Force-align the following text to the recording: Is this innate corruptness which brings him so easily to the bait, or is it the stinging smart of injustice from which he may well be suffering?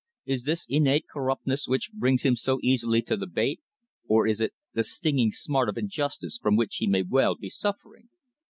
Is 0.25 0.45
this 0.45 0.65
innate 0.67 1.05
corruptness 1.07 1.67
which 1.67 1.91
brings 1.93 2.23
him 2.23 2.35
so 2.35 2.57
easily 2.63 3.03
to 3.03 3.15
the 3.15 3.27
bait, 3.27 3.61
or 4.07 4.25
is 4.25 4.41
it 4.41 4.55
the 4.73 4.83
stinging 4.83 5.29
smart 5.31 5.69
of 5.69 5.77
injustice 5.77 6.39
from 6.41 6.55
which 6.55 6.77
he 6.77 6.87
may 6.87 7.03
well 7.03 7.35
be 7.35 7.51
suffering? 7.51 8.09